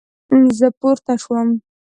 [0.57, 1.49] زه پورته شوم